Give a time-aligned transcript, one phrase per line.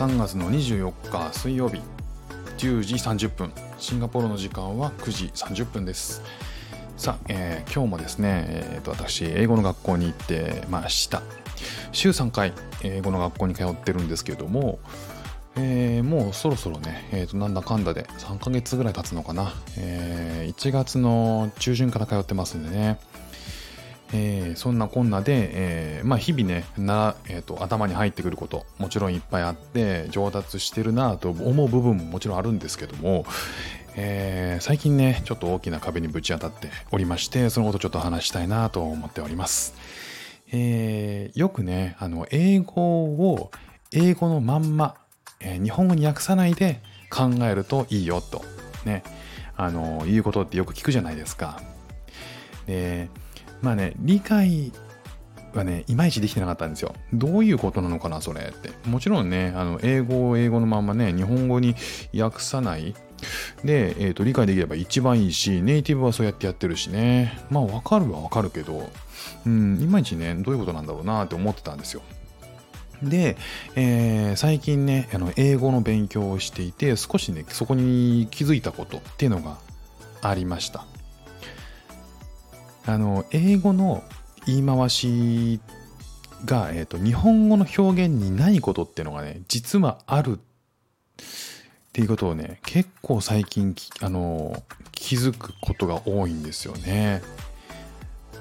[0.00, 1.82] 3月の24日水曜日
[2.56, 6.22] 10時30分シンガポールの時間は9時30分です。
[6.96, 11.20] さあ、えー、今日もですね、えーと、私英語の学校に行ってました。
[11.92, 14.78] 週3回英語の学校に通ってるんですけれども、
[15.56, 22.98] えー、もうそろそろね、えー、となんだかんだで3ヶ月ぐらい経つのかな、えー、1月の中旬から通ってますんでね。
[24.12, 33.24] えー、そんなこんなで、えー、まあ、日々ねな、えーと、頭に入ってくることもちろんいっぱいあって上達してるなと思う部分ももちろんあるんですけども、
[33.96, 39.74] えー、最近ねちょっと大きな壁にぶち当たっておりましてそのことちょっと話したいなと思っております、
[40.52, 43.50] えよくねあの英語を
[43.92, 44.96] 英語のまんま、
[45.40, 46.80] え日本語に訳さないで
[47.10, 48.44] 考えるといいよと
[48.84, 49.02] ね
[49.56, 51.60] あのいうことってよく聞くじゃないですか。
[52.66, 53.08] で
[53.62, 54.72] まあね、理解
[55.54, 56.94] はね、いまいちできてなかったんですよ。
[57.12, 58.70] どういうことなのかな、それって。
[58.88, 61.74] もちろんね、あの英語を英語のままね、日本語に
[62.16, 62.94] 訳さない
[63.64, 67.38] で、えーと、理解できれば一番いいし、ネイティブはそうやってやってるしね。
[67.50, 68.90] まあ、わかるはわかるけど、
[69.46, 72.02] うん、いまいちね、どういうことなんだろうなって思ってたんですよ。
[73.02, 73.36] で、
[73.76, 79.58] えー、最近ねあの英語の勉強をしていて少しねそこに気づいたことっていうのが
[80.22, 80.84] ありました
[82.86, 84.02] あの英語の
[84.46, 85.60] 言い回し
[86.44, 90.40] が、えーと、日本語の表現にないことっていうのがね実はあるっ
[91.92, 97.22] ていうことをね結構最近あの気づくことが多いんですよね。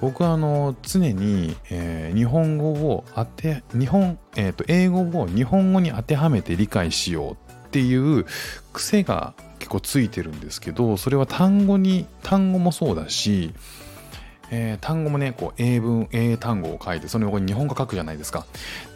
[0.00, 8.24] 僕はあの常に、えー、日本語を当て日本、えーと英語を日本語に当てはめて理解しようっていう
[8.72, 13.52] 癖が結構ついてるんですけどそれは単語に単語もそうだし
[14.50, 18.46] えー、単語もね、こう英文、英単語を書いて、その横に日本語書くじゃないですか。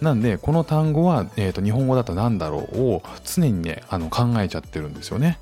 [0.00, 5.38] なんで、この単語は、えーと、日本語だと何だろうを常にね、あの考えちゃってるんですよね。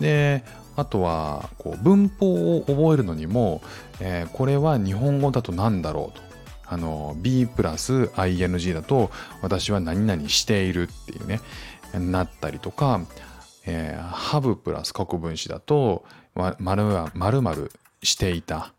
[0.00, 0.44] で、
[0.76, 3.62] あとは、こう文法を覚えるのにも、
[4.00, 6.24] えー、これは日本語だと何だろうと。
[6.66, 9.10] あの、B プラス ING だと、
[9.42, 11.40] 私は何々しているっていうね、
[11.92, 13.00] なったりとか、
[13.66, 17.70] えー、ハブプラス国分詞だと、まるまる
[18.02, 18.72] していた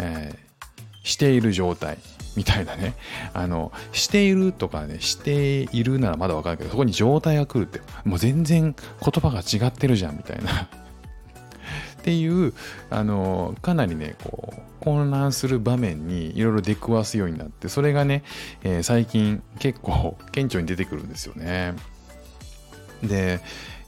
[0.00, 1.98] えー、している状態
[2.36, 2.94] みたいなね。
[3.34, 10.68] あの、しているとかね、しているならまだわかるけど、そこに状態が来るって、もう全然言葉が違ってるじゃんみたいな っ
[12.02, 12.54] ていう、
[12.88, 18.22] あの、かなりね、こう、混乱する場面にいろいろ出くわすようになって、それがね、
[18.62, 21.74] えー、最近結構顕著に出てくるんですよね。
[23.02, 23.40] で、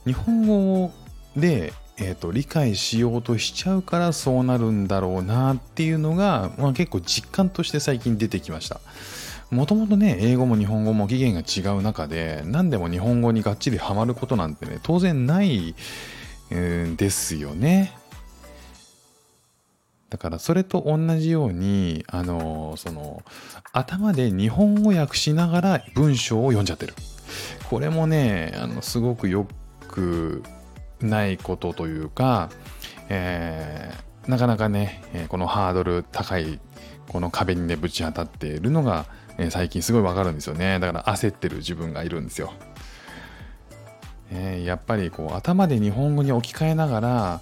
[0.05, 0.91] 日本語
[1.35, 8.79] でえーと、理解しようとしちゃうからそうなるんだろうなっていうのが、まあ、結構実感として最近出てきました。
[9.51, 15.75] もともとね、英語も日本語も起源が違う中で、何でも日本語にがっちりハマることなんてね、当然ない
[16.51, 17.95] んですよね。
[20.09, 23.21] だからそれと同じように、あのその、
[23.71, 26.95] 頭で日本語訳しながら文章を読んじゃってる。
[27.69, 29.47] これもね、あのすごくよ
[29.87, 30.43] く
[31.03, 32.49] ないことというか、
[33.09, 36.59] えー、なかなかね、えこのハードル高い
[37.07, 39.05] この壁にねぶち当たっているのが、
[39.37, 40.79] え最近すごいわかるんですよね。
[40.79, 42.53] だから焦ってる自分がいるんですよ、
[44.31, 47.41] えー、やっぱりこう頭で日本語に置き換えながら、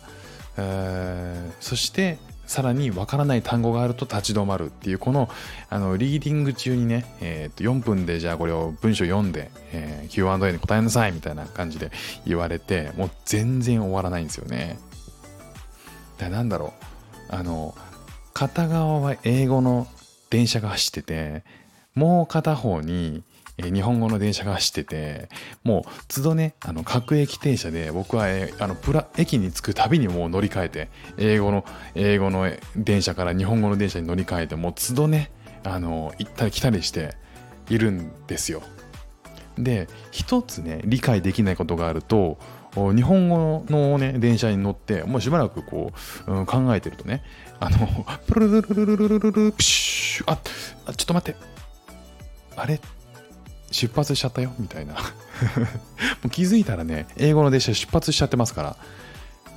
[0.57, 5.29] えー、そしてさらにわからない単語があると立ち止まるっていうこの
[5.69, 11.91] あのリーディング中にね、えー、と4分でじゃあこれを文章読んで、えー、Q&A に答えなさいみたいな感じで
[12.25, 14.77] 言われてもう全然終わらないんですよね。
[16.17, 16.73] だなんだろ
[17.29, 17.73] うあの
[18.33, 19.87] 片側は英語の
[20.29, 21.43] 電車が走ってて
[21.95, 23.23] もう片方に
[23.57, 25.29] え日本語の電車が走ってて
[25.63, 35.31] もう都度ねあの各駅停車で僕は、えあのプラ駅に着くたびにもう乗り換えて英語の英語の電車から日本語の電車に乗り換えてもう都度ね
[35.63, 37.15] あの行ったり来たりして
[37.69, 38.63] いるんですよ。
[39.57, 42.37] で一つね理解できないことがあると
[42.73, 45.91] 日本語のね電車に乗ってもうしばらくこ
[46.27, 47.21] う、うん、考えてるとね
[47.59, 50.37] あのプルルルルルルルルプシュあ
[50.93, 51.39] ちょっと待って
[52.55, 52.79] あれ
[53.71, 54.93] 出発しちゃったよみたいな。
[54.95, 54.99] も
[56.25, 58.77] う気づいたらね英語の電車出発しちゃってますから。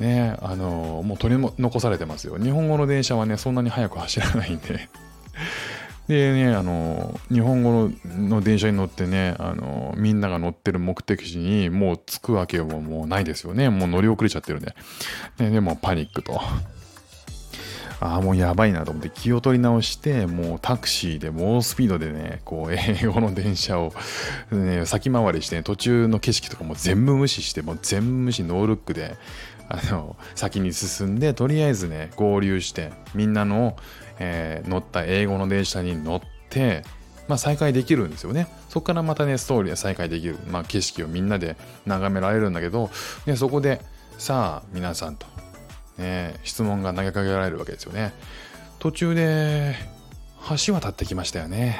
[0.01, 2.37] ねあのもう取り残されてますよ。
[2.39, 4.89] 日本語の電車はねそんなに速く走らないんで。
[6.09, 13.71] でねあの日本語の電車に乗ってねあのみんなが乗ってる目的地にもう着くわけはもうないですよね。
[13.71, 14.75] もう乗り遅れちゃってるんで
[15.39, 16.41] ででもパニックと。
[18.05, 23.95] ああ、もうやばいなと思って気を取り直して、もうタクシーで猛スピードでね、こう、 英語の電車を、
[24.53, 29.17] ね、先回りして、ね、途中の景色とかも全部無視して、もう全部無視ノールックで、
[29.71, 33.75] あの、先に進んで、とりあえずね、合流して、みんなの、
[34.19, 36.21] えー、乗った英語の電車に乗っ
[36.51, 36.83] て、
[37.27, 38.49] まあ、再開できるんですよね。
[38.69, 40.37] そこからまたね、ストーリーは再開できる。
[40.51, 41.57] まあ、景色をみんなで
[41.87, 42.91] 眺められるんだけど、
[43.25, 43.81] ね、そこで、
[44.19, 45.27] さあ、皆さんと、
[45.99, 48.13] ね、質問が投げかけられるわけですよね。
[48.79, 49.77] 途中で、
[50.67, 51.79] 橋渡ってきましたよね。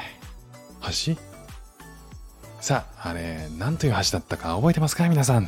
[0.81, 1.15] 橋？
[2.61, 5.07] さあ、あれ、何という橋だったか覚えてますか？
[5.07, 5.43] 皆さん。
[5.43, 5.47] い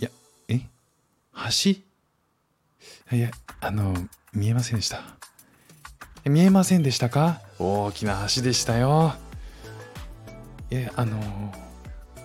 [0.00, 0.08] や、
[0.48, 0.60] え？
[1.62, 1.70] 橋？
[3.16, 3.94] いや、あの、
[4.32, 5.02] 見えませんでした。
[6.24, 7.40] 見えませんでしたか？
[7.58, 9.14] 大きな橋でしたよ。
[10.70, 11.52] え、あの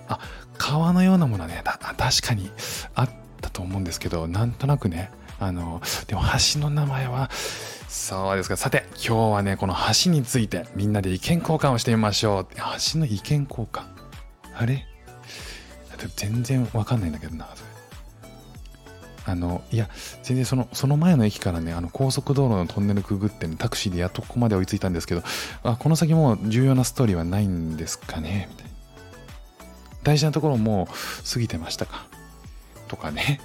[0.07, 0.19] あ、
[0.57, 2.51] 川のようなものはね、確かに
[2.95, 3.09] あっ
[3.39, 5.11] たと思うんですけど、なんとなくね、
[5.45, 6.21] あのでも
[6.53, 7.29] 橋の名前は、
[7.87, 8.57] そうですか。
[8.57, 12.47] さて、今日はね、この橋についてみんなで意見交換をしてみましょう。
[12.93, 13.83] 橋の意見交換。
[14.55, 14.87] あれ？
[16.17, 17.69] 全然わかんないんだけどな、それ。
[19.25, 19.89] あの、いや、
[20.21, 25.23] 全然その、その前の駅からね、あの高速道路のトンネルくぐってね、タクシーでやっとここまで追いついたんですけど、
[25.63, 28.71] あ、この先もう重要なストーリーはないんですかねみたいな。
[30.03, 30.89] 大事なところも
[31.31, 32.05] 過ぎてましたか？
[32.89, 33.39] とかね。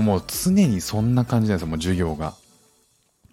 [0.00, 2.34] もう常にそんな感じなんですよ、もう授業が。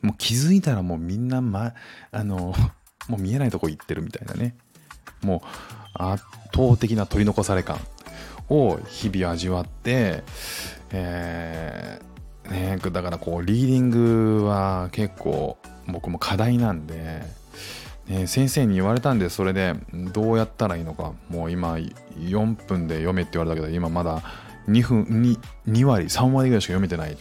[0.02, 1.74] もう気づいたらもうみんな、ま、
[2.12, 2.54] あの、
[3.08, 4.56] もう見えないとこ行ってるみたいなね。
[5.22, 5.48] もう
[5.94, 6.24] 圧
[6.54, 7.80] 倒的な取り残され感
[8.50, 10.24] を日々味わって、
[10.92, 15.58] えー、ね、だからこうリーディングは結構
[15.88, 17.22] 僕も課題なんで、
[18.08, 24.24] ね、先生に言われたんでそれでどうやったらいいのかもう今4分で読めって言われたけど今まだ
[24.70, 27.18] 2分 2, 2割3割ぐらいしか読めてない。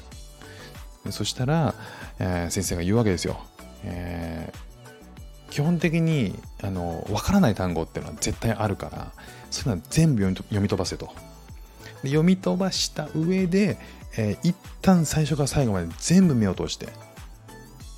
[1.10, 1.74] そしたら、
[2.18, 3.40] えー、先生が言うわけですよ、
[3.82, 9.12] えー、基本的にあの分からない単語っていうのは絶対あるから
[9.50, 11.10] そういうのは全部読み飛ばせと。
[12.02, 13.76] 読み飛ばした上で、
[14.16, 16.88] えー、一旦最初から最後まで全部目を通して。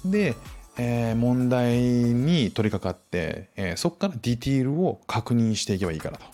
[0.05, 0.35] で、
[0.79, 6.25] えー、問題に取り掛かって、えー、そこからディティールを確認していけばいいからと。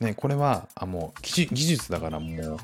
[0.00, 2.56] ね、これはあもう技術だからもう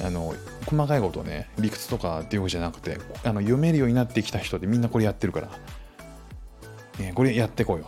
[0.00, 0.34] あの
[0.66, 5.48] 細かいことね理屈とかっていうわけじゃなくてあの読めるようになってきた人でみんなこれやってるから、
[6.98, 7.86] ね、これやってこうよ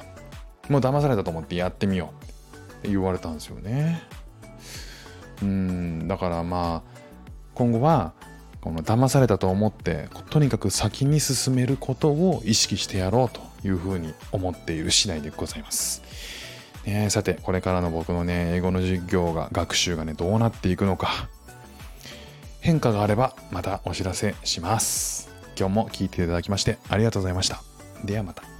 [0.68, 4.02] もう騙されたと思ってやってみようって言われたんですよね。
[5.42, 7.00] うんだからまあ
[7.54, 8.12] 今後は
[8.60, 16.02] この騙されたと思ってとにかく先に進めることを意識してやろうというふうに思っている次第でございます。
[16.86, 21.28] ね、さてこれからの僕のね英語の授業が学習がねどうなっていくのか
[22.60, 25.30] 変化があればまたお知らせします。
[25.56, 27.62] 今日も聴いていただきましてありがとうございました。
[28.04, 28.53] ではまた。